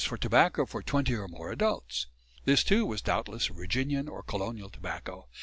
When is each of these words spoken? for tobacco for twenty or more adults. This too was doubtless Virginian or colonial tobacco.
for 0.03 0.17
tobacco 0.17 0.65
for 0.65 0.81
twenty 0.81 1.13
or 1.13 1.27
more 1.27 1.51
adults. 1.51 2.07
This 2.45 2.63
too 2.63 2.87
was 2.87 3.03
doubtless 3.03 3.45
Virginian 3.45 4.09
or 4.09 4.23
colonial 4.23 4.71
tobacco. 4.71 5.27